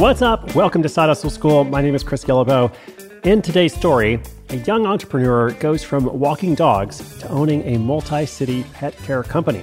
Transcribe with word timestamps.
What's 0.00 0.22
up? 0.22 0.54
Welcome 0.54 0.82
to 0.82 0.88
Side 0.88 1.08
Hustle 1.08 1.28
School. 1.28 1.62
My 1.62 1.82
name 1.82 1.94
is 1.94 2.02
Chris 2.02 2.24
Guillebeau. 2.24 2.72
In 3.24 3.42
today's 3.42 3.74
story, 3.74 4.18
a 4.48 4.56
young 4.56 4.86
entrepreneur 4.86 5.50
goes 5.50 5.84
from 5.84 6.06
walking 6.18 6.54
dogs 6.54 7.18
to 7.18 7.28
owning 7.28 7.62
a 7.64 7.78
multi 7.78 8.24
city 8.24 8.64
pet 8.72 8.96
care 8.96 9.22
company. 9.22 9.62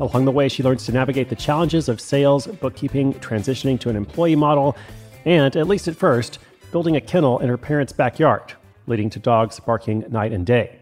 Along 0.00 0.26
the 0.26 0.30
way, 0.30 0.50
she 0.50 0.62
learns 0.62 0.84
to 0.84 0.92
navigate 0.92 1.30
the 1.30 1.34
challenges 1.34 1.88
of 1.88 1.98
sales, 1.98 2.46
bookkeeping, 2.46 3.14
transitioning 3.14 3.80
to 3.80 3.88
an 3.88 3.96
employee 3.96 4.36
model, 4.36 4.76
and, 5.24 5.56
at 5.56 5.66
least 5.66 5.88
at 5.88 5.96
first, 5.96 6.40
building 6.70 6.96
a 6.96 7.00
kennel 7.00 7.38
in 7.38 7.48
her 7.48 7.56
parents' 7.56 7.90
backyard, 7.90 8.52
leading 8.86 9.08
to 9.08 9.18
dogs 9.18 9.58
barking 9.60 10.04
night 10.10 10.32
and 10.32 10.44
day. 10.44 10.78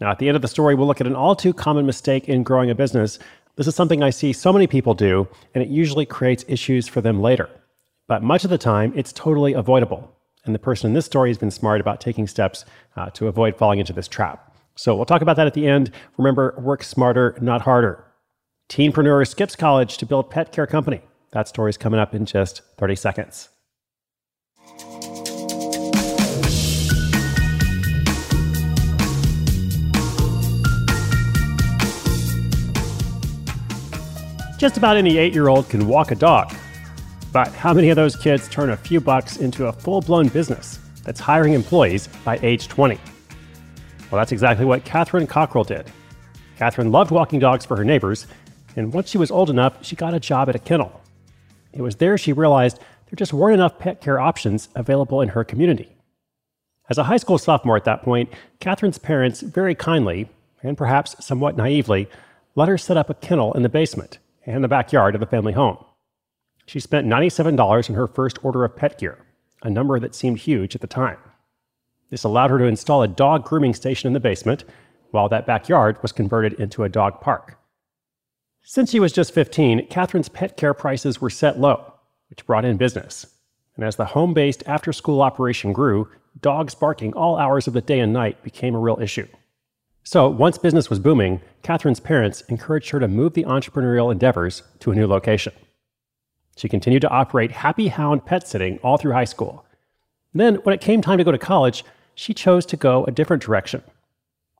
Now, 0.00 0.12
at 0.12 0.20
the 0.20 0.28
end 0.28 0.36
of 0.36 0.42
the 0.42 0.48
story, 0.48 0.76
we'll 0.76 0.86
look 0.86 1.00
at 1.00 1.08
an 1.08 1.16
all 1.16 1.34
too 1.34 1.52
common 1.52 1.84
mistake 1.84 2.28
in 2.28 2.44
growing 2.44 2.70
a 2.70 2.74
business. 2.76 3.18
This 3.56 3.66
is 3.66 3.74
something 3.74 4.04
I 4.04 4.10
see 4.10 4.32
so 4.32 4.52
many 4.52 4.68
people 4.68 4.94
do, 4.94 5.26
and 5.56 5.64
it 5.64 5.70
usually 5.70 6.06
creates 6.06 6.44
issues 6.46 6.86
for 6.86 7.00
them 7.00 7.20
later. 7.20 7.50
But 8.08 8.22
much 8.22 8.44
of 8.44 8.50
the 8.50 8.58
time, 8.58 8.92
it's 8.94 9.12
totally 9.12 9.52
avoidable. 9.52 10.12
And 10.44 10.54
the 10.54 10.60
person 10.60 10.90
in 10.90 10.94
this 10.94 11.06
story 11.06 11.30
has 11.30 11.38
been 11.38 11.50
smart 11.50 11.80
about 11.80 12.00
taking 12.00 12.28
steps 12.28 12.64
uh, 12.96 13.10
to 13.10 13.26
avoid 13.26 13.56
falling 13.56 13.80
into 13.80 13.92
this 13.92 14.06
trap. 14.06 14.54
So 14.76 14.94
we'll 14.94 15.06
talk 15.06 15.22
about 15.22 15.34
that 15.36 15.48
at 15.48 15.54
the 15.54 15.66
end. 15.66 15.90
Remember, 16.16 16.54
work 16.58 16.84
smarter, 16.84 17.36
not 17.40 17.62
harder. 17.62 18.04
Teenpreneur 18.68 19.26
skips 19.26 19.56
college 19.56 19.98
to 19.98 20.06
build 20.06 20.30
pet 20.30 20.52
care 20.52 20.66
company. 20.66 21.00
That 21.32 21.48
story 21.48 21.70
is 21.70 21.76
coming 21.76 21.98
up 21.98 22.14
in 22.14 22.26
just 22.26 22.62
30 22.78 22.94
seconds. 22.94 23.48
Just 34.58 34.76
about 34.76 34.96
any 34.96 35.18
eight 35.18 35.34
year 35.34 35.48
old 35.48 35.68
can 35.68 35.88
walk 35.88 36.12
a 36.12 36.14
dog. 36.14 36.54
But 37.36 37.52
how 37.52 37.74
many 37.74 37.90
of 37.90 37.96
those 37.96 38.16
kids 38.16 38.48
turn 38.48 38.70
a 38.70 38.78
few 38.78 38.98
bucks 38.98 39.36
into 39.36 39.66
a 39.66 39.72
full 39.74 40.00
blown 40.00 40.28
business 40.28 40.78
that's 41.02 41.20
hiring 41.20 41.52
employees 41.52 42.08
by 42.24 42.38
age 42.42 42.66
20? 42.66 42.98
Well, 44.10 44.18
that's 44.18 44.32
exactly 44.32 44.64
what 44.64 44.86
Catherine 44.86 45.26
Cockrell 45.26 45.64
did. 45.64 45.92
Catherine 46.56 46.90
loved 46.90 47.10
walking 47.10 47.38
dogs 47.38 47.66
for 47.66 47.76
her 47.76 47.84
neighbors, 47.84 48.26
and 48.74 48.90
once 48.90 49.10
she 49.10 49.18
was 49.18 49.30
old 49.30 49.50
enough, 49.50 49.84
she 49.84 49.94
got 49.94 50.14
a 50.14 50.18
job 50.18 50.48
at 50.48 50.56
a 50.56 50.58
kennel. 50.58 51.02
It 51.74 51.82
was 51.82 51.96
there 51.96 52.16
she 52.16 52.32
realized 52.32 52.78
there 52.78 53.16
just 53.16 53.34
weren't 53.34 53.52
enough 53.52 53.78
pet 53.78 54.00
care 54.00 54.18
options 54.18 54.70
available 54.74 55.20
in 55.20 55.28
her 55.28 55.44
community. 55.44 55.94
As 56.88 56.96
a 56.96 57.04
high 57.04 57.18
school 57.18 57.36
sophomore 57.36 57.76
at 57.76 57.84
that 57.84 58.02
point, 58.02 58.32
Catherine's 58.60 58.96
parents 58.96 59.42
very 59.42 59.74
kindly, 59.74 60.30
and 60.62 60.74
perhaps 60.74 61.22
somewhat 61.22 61.54
naively, 61.54 62.08
let 62.54 62.70
her 62.70 62.78
set 62.78 62.96
up 62.96 63.10
a 63.10 63.14
kennel 63.14 63.52
in 63.52 63.62
the 63.62 63.68
basement 63.68 64.20
and 64.46 64.64
the 64.64 64.68
backyard 64.68 65.14
of 65.14 65.20
the 65.20 65.26
family 65.26 65.52
home. 65.52 65.76
She 66.66 66.80
spent 66.80 67.06
$97 67.06 67.88
on 67.88 67.96
her 67.96 68.08
first 68.08 68.44
order 68.44 68.64
of 68.64 68.76
pet 68.76 68.98
gear, 68.98 69.24
a 69.62 69.70
number 69.70 69.98
that 70.00 70.14
seemed 70.14 70.38
huge 70.38 70.74
at 70.74 70.80
the 70.80 70.86
time. 70.86 71.18
This 72.10 72.24
allowed 72.24 72.50
her 72.50 72.58
to 72.58 72.64
install 72.64 73.02
a 73.02 73.08
dog 73.08 73.44
grooming 73.44 73.74
station 73.74 74.08
in 74.08 74.12
the 74.12 74.20
basement, 74.20 74.64
while 75.12 75.28
that 75.28 75.46
backyard 75.46 76.00
was 76.02 76.12
converted 76.12 76.54
into 76.54 76.82
a 76.82 76.88
dog 76.88 77.20
park. 77.20 77.58
Since 78.62 78.90
she 78.90 79.00
was 79.00 79.12
just 79.12 79.32
15, 79.32 79.86
Catherine's 79.86 80.28
pet 80.28 80.56
care 80.56 80.74
prices 80.74 81.20
were 81.20 81.30
set 81.30 81.60
low, 81.60 81.94
which 82.28 82.44
brought 82.46 82.64
in 82.64 82.76
business. 82.76 83.26
And 83.76 83.84
as 83.84 83.94
the 83.94 84.06
home 84.06 84.34
based 84.34 84.64
after 84.66 84.92
school 84.92 85.22
operation 85.22 85.72
grew, 85.72 86.08
dogs 86.40 86.74
barking 86.74 87.12
all 87.14 87.38
hours 87.38 87.68
of 87.68 87.74
the 87.74 87.80
day 87.80 88.00
and 88.00 88.12
night 88.12 88.42
became 88.42 88.74
a 88.74 88.80
real 88.80 88.98
issue. 89.00 89.28
So, 90.02 90.28
once 90.28 90.58
business 90.58 90.90
was 90.90 90.98
booming, 90.98 91.40
Catherine's 91.62 92.00
parents 92.00 92.42
encouraged 92.42 92.90
her 92.90 93.00
to 93.00 93.08
move 93.08 93.34
the 93.34 93.44
entrepreneurial 93.44 94.10
endeavors 94.10 94.62
to 94.80 94.90
a 94.90 94.94
new 94.94 95.06
location. 95.06 95.52
She 96.56 96.68
continued 96.68 97.02
to 97.02 97.10
operate 97.10 97.52
Happy 97.52 97.88
Hound 97.88 98.24
pet 98.24 98.48
sitting 98.48 98.78
all 98.78 98.96
through 98.96 99.12
high 99.12 99.24
school. 99.24 99.64
Then, 100.34 100.56
when 100.56 100.74
it 100.74 100.80
came 100.80 101.00
time 101.02 101.18
to 101.18 101.24
go 101.24 101.32
to 101.32 101.38
college, 101.38 101.84
she 102.14 102.34
chose 102.34 102.66
to 102.66 102.76
go 102.76 103.04
a 103.04 103.12
different 103.12 103.42
direction. 103.42 103.82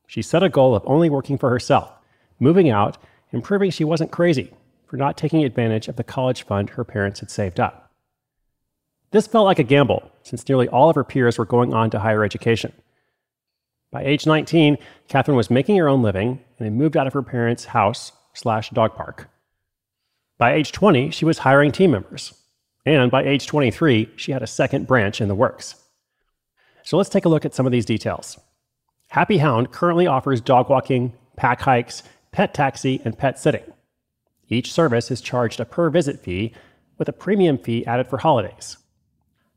She 0.05 0.21
set 0.21 0.43
a 0.43 0.49
goal 0.49 0.75
of 0.75 0.83
only 0.85 1.09
working 1.09 1.37
for 1.37 1.49
herself, 1.49 1.91
moving 2.39 2.69
out, 2.69 2.97
and 3.31 3.43
proving 3.43 3.71
she 3.71 3.83
wasn't 3.83 4.11
crazy 4.11 4.53
for 4.85 4.95
not 4.95 5.17
taking 5.17 5.43
advantage 5.43 5.87
of 5.87 5.97
the 5.97 6.03
college 6.03 6.43
fund 6.43 6.69
her 6.71 6.83
parents 6.85 7.19
had 7.19 7.29
saved 7.29 7.59
up. 7.59 7.91
This 9.11 9.27
felt 9.27 9.45
like 9.45 9.59
a 9.59 9.63
gamble, 9.63 10.11
since 10.21 10.47
nearly 10.47 10.67
all 10.67 10.89
of 10.89 10.95
her 10.95 11.03
peers 11.03 11.37
were 11.37 11.45
going 11.45 11.73
on 11.73 11.89
to 11.89 11.99
higher 11.99 12.23
education. 12.23 12.71
By 13.91 14.03
age 14.03 14.25
19, 14.25 14.77
Catherine 15.07 15.37
was 15.37 15.49
making 15.49 15.77
her 15.77 15.87
own 15.87 16.01
living 16.01 16.41
and 16.57 16.65
had 16.65 16.73
moved 16.73 16.95
out 16.95 17.07
of 17.07 17.13
her 17.13 17.23
parents' 17.23 17.65
house 17.65 18.11
slash 18.33 18.69
dog 18.69 18.95
park. 18.95 19.29
By 20.37 20.53
age 20.53 20.71
20, 20.71 21.09
she 21.09 21.25
was 21.25 21.39
hiring 21.39 21.71
team 21.71 21.91
members. 21.91 22.33
And 22.85 23.09
by 23.09 23.23
age 23.23 23.47
23, 23.47 24.11
she 24.15 24.31
had 24.31 24.43
a 24.43 24.47
second 24.47 24.87
branch 24.87 25.19
in 25.19 25.27
the 25.27 25.35
works. 25.35 25.75
So 26.83 26.95
let's 26.95 27.09
take 27.09 27.25
a 27.25 27.29
look 27.29 27.43
at 27.43 27.53
some 27.53 27.65
of 27.65 27.71
these 27.71 27.85
details. 27.85 28.39
Happy 29.09 29.39
Hound 29.39 29.71
currently 29.71 30.07
offers 30.07 30.39
dog 30.39 30.69
walking, 30.69 31.13
pack 31.35 31.61
hikes, 31.61 32.03
pet 32.31 32.53
taxi, 32.53 33.01
and 33.03 33.17
pet 33.17 33.39
sitting. 33.39 33.63
Each 34.47 34.71
service 34.71 35.11
is 35.11 35.21
charged 35.21 35.59
a 35.59 35.65
per 35.65 35.89
visit 35.89 36.21
fee 36.21 36.53
with 36.97 37.09
a 37.09 37.13
premium 37.13 37.57
fee 37.57 37.85
added 37.85 38.07
for 38.07 38.17
holidays. 38.17 38.77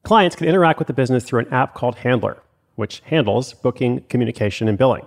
Clients 0.02 0.34
can 0.34 0.48
interact 0.48 0.78
with 0.78 0.88
the 0.88 0.94
business 0.94 1.24
through 1.24 1.40
an 1.40 1.52
app 1.52 1.74
called 1.74 1.96
Handler, 1.96 2.42
which 2.74 3.00
handles 3.04 3.52
booking, 3.52 4.00
communication, 4.08 4.66
and 4.66 4.78
billing. 4.78 5.06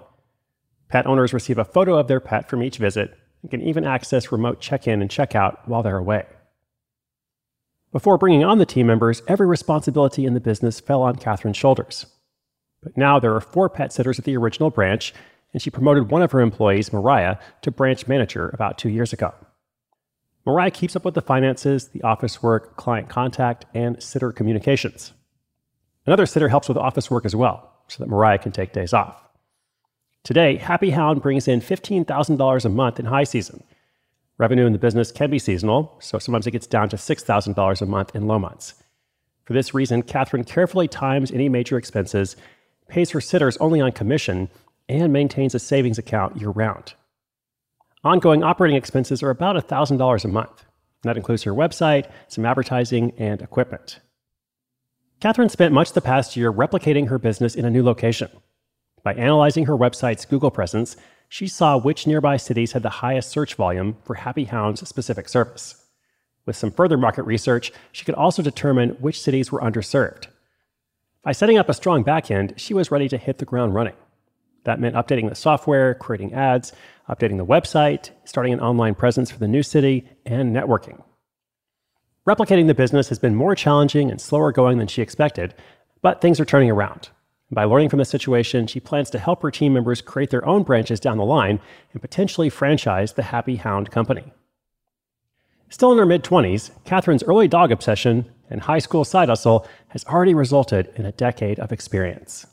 Pet 0.88 1.08
owners 1.08 1.34
receive 1.34 1.58
a 1.58 1.66
photo 1.66 1.98
of 1.98 2.08
their 2.08 2.20
pet 2.20 2.48
from 2.48 2.62
each 2.62 2.78
visit 2.78 3.18
and 3.44 3.51
can 3.51 3.62
even 3.62 3.86
access 3.86 4.31
remote 4.31 4.60
check 4.60 4.88
in 4.88 5.01
and 5.01 5.12
check 5.12 5.36
out 5.36 5.68
while 5.68 5.84
they're 5.84 5.98
away. 5.98 6.25
Before 7.92 8.18
bringing 8.18 8.44
on 8.44 8.57
the 8.57 8.66
team 8.66 8.88
members, 8.88 9.22
every 9.28 9.45
responsibility 9.45 10.25
in 10.25 10.34
the 10.34 10.40
business 10.40 10.80
fell 10.80 11.04
on 11.04 11.18
Catherine's 11.18 11.57
shoulders. 11.57 12.07
But 12.81 12.98
now 12.98 13.19
there 13.19 13.36
are 13.36 13.42
four 13.42 13.69
pet 13.69 13.94
sitters 13.94 14.18
at 14.18 14.25
the 14.25 14.36
original 14.36 14.72
branch, 14.72 15.13
and 15.54 15.62
she 15.62 15.69
promoted 15.69 16.10
one 16.10 16.24
of 16.24 16.31
her 16.31 16.42
employees, 16.42 16.92
Mariah, 16.92 17.38
to 17.62 17.69
branch 17.69 18.07
manager 18.07 18.50
about 18.50 18.80
two 18.80 18.90
years 18.90 19.13
ago. 19.13 19.34
Mariah 20.45 20.72
keeps 20.72 20.95
up 20.95 21.06
with 21.06 21.13
the 21.13 21.22
finances, 21.22 21.90
the 21.90 22.01
office 22.01 22.42
work, 22.42 22.75
client 22.75 23.10
contact, 23.10 23.66
and 23.75 24.01
sitter 24.01 24.31
communications. 24.31 25.13
Another 26.06 26.25
sitter 26.25 26.50
helps 26.50 26.68
with 26.68 26.78
office 26.78 27.12
work 27.12 27.25
as 27.25 27.36
well, 27.36 27.72
so 27.88 28.04
that 28.04 28.10
Mariah 28.10 28.40
can 28.40 28.51
take 28.51 28.74
days 28.74 28.92
off. 28.92 29.23
Today, 30.24 30.56
Happy 30.56 30.92
Hound 30.92 31.22
brings 31.22 31.50
in 31.50 31.60
$15,000 31.60 32.66
a 32.66 32.70
month 32.70 32.98
in 32.98 33.08
high 33.08 33.25
season. 33.25 33.62
Revenue 34.38 34.66
in 34.66 34.72
the 34.72 34.80
business 34.80 35.12
can 35.12 35.30
be 35.30 35.38
seasonal, 35.38 35.98
so 36.00 36.18
sometimes 36.18 36.48
it 36.48 36.52
gets 36.52 36.66
down 36.66 36.88
to 36.90 36.96
$6,000 36.96 37.81
a 37.81 37.86
month 37.86 38.16
in 38.16 38.25
low 38.25 38.40
months. 38.40 38.75
For 39.44 39.52
this 39.52 39.74
reason, 39.74 40.02
Catherine 40.02 40.46
carefully 40.46 40.88
times 40.88 41.30
any 41.31 41.50
major 41.50 41.78
expenses, 41.78 42.38
pays 42.88 43.10
her 43.10 43.20
sitters 43.20 43.58
only 43.58 43.81
on 43.81 43.92
commission, 43.92 44.48
and 44.88 45.12
maintains 45.12 45.56
a 45.56 45.60
savings 45.60 45.98
account 45.98 46.38
year 46.38 46.52
round. 46.52 46.94
Ongoing 48.06 48.44
operating 48.44 48.78
expenses 48.78 49.22
are 49.22 49.30
about 49.30 49.58
$1,000 49.58 50.24
a 50.24 50.28
month. 50.30 50.64
That 51.02 51.18
includes 51.18 51.44
her 51.44 51.54
website, 51.54 52.10
some 52.30 52.46
advertising, 52.46 53.12
and 53.18 53.42
equipment. 53.42 54.00
Catherine 55.19 55.50
spent 55.50 55.74
much 55.74 55.92
the 55.92 56.00
past 56.00 56.38
year 56.38 56.52
replicating 56.52 57.10
her 57.10 57.19
business 57.19 57.56
in 57.56 57.66
a 57.66 57.69
new 57.69 57.84
location. 57.84 58.30
By 59.04 59.14
analyzing 59.16 59.66
her 59.66 59.78
website's 59.78 60.26
Google 60.26 60.50
presence, 60.50 60.96
she 61.28 61.48
saw 61.48 61.78
which 61.78 62.08
nearby 62.08 62.38
cities 62.38 62.72
had 62.72 62.84
the 62.84 62.90
highest 62.90 63.30
search 63.30 63.56
volume 63.56 63.98
for 64.04 64.16
Happy 64.16 64.46
Hound's 64.46 64.88
specific 64.88 65.28
service. 65.28 65.84
With 66.46 66.56
some 66.56 66.72
further 66.72 66.98
market 66.98 67.24
research, 67.24 67.72
she 67.92 68.06
could 68.06 68.16
also 68.16 68.42
determine 68.42 68.92
which 69.00 69.22
cities 69.22 69.52
were 69.52 69.62
underserved. 69.62 70.28
By 71.24 71.32
setting 71.32 71.58
up 71.58 71.70
a 71.70 71.74
strong 71.74 72.04
backend, 72.04 72.54
she 72.58 72.74
was 72.74 72.92
ready 72.92 73.08
to 73.10 73.18
hit 73.18 73.38
the 73.38 73.46
ground 73.46 73.74
running. 73.74 73.96
That 74.66 74.80
meant 74.80 74.96
updating 74.96 75.28
the 75.28 75.36
software, 75.36 75.94
creating 75.94 76.34
ads, 76.34 76.72
updating 77.10 77.38
the 77.38 77.46
website, 77.46 78.12
starting 78.24 78.54
an 78.54 78.62
online 78.62 78.96
presence 78.96 79.32
for 79.32 79.40
the 79.40 79.48
new 79.48 79.64
city, 79.64 80.08
and 80.26 80.56
networking. 80.56 81.02
Replicating 82.28 82.68
the 82.68 82.74
business 82.74 83.10
has 83.10 83.20
been 83.20 83.36
more 83.36 83.56
challenging 83.56 84.10
and 84.10 84.22
slower 84.22 84.54
going 84.54 84.78
than 84.78 84.88
she 84.88 85.02
expected, 85.02 85.54
but 86.02 86.22
things 86.22 86.40
are 86.40 86.46
turning 86.46 86.72
around. 86.72 87.10
By 87.54 87.66
learning 87.66 87.90
from 87.90 88.00
the 88.00 88.06
situation, 88.06 88.66
she 88.66 88.80
plans 88.80 89.12
to 89.12 89.20
help 89.20 89.44
her 89.44 89.52
team 89.52 89.74
members 89.74 90.02
create 90.02 90.32
their 90.32 90.46
own 90.48 90.64
branches 90.64 91.00
down 91.00 91.20
the 91.20 91.26
line 91.26 91.60
and 91.92 92.02
potentially 92.02 92.50
franchise 92.50 93.14
the 93.14 93.24
Happy 93.24 93.58
Hound 93.58 93.92
Company. 93.92 94.34
Still 95.70 95.92
in 95.92 96.00
her 96.00 96.06
mid 96.06 96.24
20s, 96.24 96.72
Catherine's 96.84 97.24
early 97.24 97.48
dog 97.48 97.72
obsession 97.72 98.26
and 98.50 98.62
high 98.62 98.80
school 98.80 99.06
side 99.06 99.30
hustle 99.30 99.68
has 99.90 100.04
already 100.06 100.34
resulted 100.34 100.92
in 100.96 101.06
a 101.06 101.12
decade 101.12 101.60
of 101.60 101.72
experience. 101.72 102.48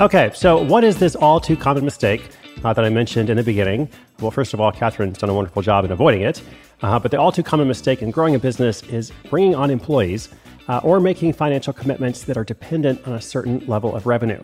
Okay, 0.00 0.30
so 0.34 0.62
what 0.62 0.82
is 0.82 0.96
this 0.98 1.14
all 1.14 1.38
too 1.38 1.56
common 1.56 1.84
mistake 1.84 2.30
uh, 2.64 2.72
that 2.72 2.84
I 2.84 2.90
mentioned 2.90 3.30
in 3.30 3.36
the 3.36 3.42
beginning? 3.42 3.88
Well, 4.20 4.30
first 4.30 4.54
of 4.54 4.60
all, 4.60 4.72
Catherine's 4.72 5.18
done 5.18 5.30
a 5.30 5.34
wonderful 5.34 5.62
job 5.62 5.84
in 5.84 5.92
avoiding 5.92 6.22
it. 6.22 6.42
Uh, 6.82 6.98
but 6.98 7.10
the 7.10 7.20
all 7.20 7.32
too 7.32 7.42
common 7.42 7.68
mistake 7.68 8.02
in 8.02 8.10
growing 8.10 8.34
a 8.34 8.38
business 8.38 8.82
is 8.84 9.12
bringing 9.28 9.54
on 9.54 9.70
employees 9.70 10.30
uh, 10.68 10.80
or 10.82 11.00
making 11.00 11.32
financial 11.32 11.72
commitments 11.72 12.24
that 12.24 12.36
are 12.36 12.44
dependent 12.44 13.06
on 13.06 13.14
a 13.14 13.20
certain 13.20 13.58
level 13.66 13.94
of 13.94 14.06
revenue. 14.06 14.42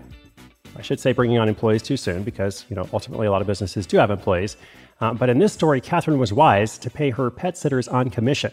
I 0.76 0.82
should 0.82 1.00
say 1.00 1.12
bringing 1.12 1.38
on 1.38 1.48
employees 1.48 1.82
too 1.82 1.96
soon 1.96 2.22
because, 2.22 2.66
you 2.68 2.76
know, 2.76 2.88
ultimately 2.92 3.26
a 3.26 3.30
lot 3.30 3.40
of 3.40 3.46
businesses 3.46 3.86
do 3.86 3.96
have 3.96 4.10
employees. 4.10 4.56
Uh, 5.00 5.14
but 5.14 5.30
in 5.30 5.38
this 5.38 5.52
story, 5.52 5.80
Catherine 5.80 6.18
was 6.18 6.32
wise 6.32 6.78
to 6.78 6.90
pay 6.90 7.10
her 7.10 7.30
pet 7.30 7.56
sitters 7.56 7.88
on 7.88 8.10
commission, 8.10 8.52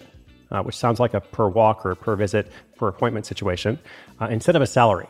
uh, 0.52 0.62
which 0.62 0.76
sounds 0.76 1.00
like 1.00 1.14
a 1.14 1.20
per 1.20 1.48
walk 1.48 1.86
or 1.86 1.96
per 1.96 2.16
visit, 2.16 2.52
per 2.78 2.88
appointment 2.88 3.26
situation, 3.26 3.80
uh, 4.22 4.28
instead 4.28 4.56
of 4.56 4.62
a 4.62 4.68
salary. 4.68 5.08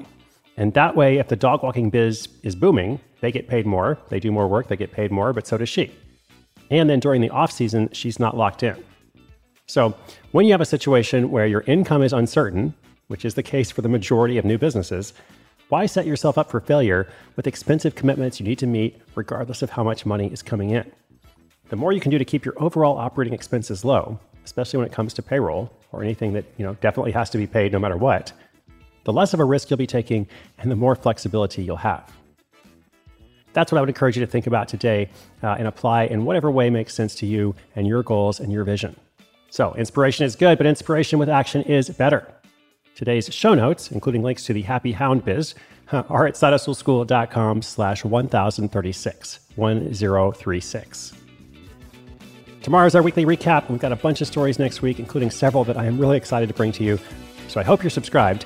And 0.58 0.74
that 0.74 0.96
way, 0.96 1.18
if 1.18 1.28
the 1.28 1.36
dog 1.36 1.64
walking 1.64 1.90
biz 1.90 2.28
is 2.44 2.56
booming, 2.56 3.00
they 3.22 3.32
get 3.32 3.48
paid 3.48 3.66
more, 3.66 3.98
they 4.10 4.20
do 4.20 4.32
more 4.32 4.48
work, 4.48 4.68
they 4.68 4.76
get 4.76 4.92
paid 4.92 5.12
more, 5.12 5.34
but 5.34 5.48
so 5.48 5.58
does 5.58 5.70
she. 5.70 5.92
And 6.70 6.90
then 6.90 7.00
during 7.00 7.22
the 7.22 7.30
off 7.30 7.52
season, 7.52 7.90
she's 7.92 8.20
not 8.20 8.38
locked 8.38 8.64
in. 8.64 8.84
So, 9.66 9.96
when 10.32 10.46
you 10.46 10.52
have 10.52 10.62
a 10.62 10.66
situation 10.66 11.32
where 11.32 11.48
your 11.48 11.62
income 11.62 12.04
is 12.04 12.14
uncertain, 12.14 12.74
which 13.08 13.26
is 13.26 13.34
the 13.34 13.44
case 13.44 13.72
for 13.72 13.82
the 13.82 13.90
majority 13.90 14.38
of 14.38 14.46
new 14.46 14.58
businesses, 14.58 15.14
why 15.70 15.86
set 15.86 16.06
yourself 16.06 16.38
up 16.38 16.52
for 16.52 16.60
failure 16.60 17.08
with 17.36 17.48
expensive 17.48 17.96
commitments 17.96 18.40
you 18.40 18.46
need 18.46 18.60
to 18.60 18.68
meet 18.68 19.02
regardless 19.16 19.62
of 19.62 19.72
how 19.72 19.84
much 19.84 20.06
money 20.06 20.28
is 20.32 20.44
coming 20.44 20.72
in? 20.72 20.92
The 21.70 21.76
more 21.76 21.94
you 21.94 22.02
can 22.02 22.12
do 22.12 22.18
to 22.18 22.26
keep 22.26 22.46
your 22.46 22.54
overall 22.62 22.98
operating 22.98 23.34
expenses 23.34 23.84
low, 23.84 24.20
especially 24.46 24.78
when 24.78 24.86
it 24.86 24.92
comes 24.92 25.14
to 25.16 25.24
payroll 25.24 25.72
or 25.92 26.04
anything 26.04 26.34
that, 26.34 26.46
you 26.58 26.66
know, 26.66 26.76
definitely 26.82 27.14
has 27.14 27.30
to 27.32 27.38
be 27.38 27.48
paid 27.48 27.72
no 27.72 27.80
matter 27.80 27.98
what, 27.98 28.34
the 29.04 29.14
less 29.14 29.34
of 29.34 29.40
a 29.40 29.46
risk 29.46 29.70
you'll 29.70 29.78
be 29.78 29.88
taking 29.88 30.28
and 30.58 30.72
the 30.72 30.76
more 30.76 30.96
flexibility 30.96 31.64
you'll 31.64 31.78
have. 31.78 32.12
That's 33.54 33.72
what 33.72 33.78
I 33.78 33.82
would 33.82 33.90
encourage 33.90 34.18
you 34.18 34.26
to 34.26 34.32
think 34.32 34.48
about 34.48 34.68
today 34.68 35.10
uh, 35.44 35.56
and 35.60 35.68
apply 35.68 36.06
in 36.06 36.26
whatever 36.26 36.50
way 36.50 36.70
makes 36.70 36.94
sense 36.94 37.16
to 37.16 37.26
you 37.26 37.56
and 37.76 37.88
your 37.88 38.04
goals 38.04 38.40
and 38.40 38.52
your 38.52 38.64
vision. 38.64 38.96
So, 39.52 39.76
inspiration 39.76 40.26
is 40.26 40.36
good, 40.36 40.58
but 40.58 40.66
inspiration 40.66 41.20
with 41.20 41.30
action 41.30 41.62
is 41.64 41.90
better. 41.90 42.34
Today's 42.96 43.32
show 43.32 43.54
notes, 43.54 43.92
including 43.92 44.24
links 44.24 44.46
to 44.46 44.54
the 44.54 44.64
Happy 44.64 44.92
Hound 44.92 45.24
Biz, 45.24 45.54
are 45.92 46.26
at 46.26 46.34
sidehustleschool.com 46.34 47.62
slash 47.62 48.04
1036, 48.04 49.40
1036. 49.56 51.14
Tomorrow's 52.62 52.96
our 52.96 53.02
weekly 53.02 53.26
recap. 53.26 53.70
We've 53.70 53.80
got 53.80 53.92
a 53.92 53.98
bunch 53.98 54.22
of 54.22 54.28
stories 54.28 54.58
next 54.58 54.82
week, 54.82 54.98
including 54.98 55.30
several 55.30 55.64
that 55.66 55.78
I 55.78 55.86
am 55.86 56.00
really 56.00 56.18
excited 56.18 56.48
to 56.48 56.56
bring 56.56 56.72
to 56.74 56.84
you. 56.84 56.98
So 57.50 57.60
I 57.60 57.64
hope 57.64 57.84
you're 57.84 57.90
subscribed. 57.90 58.46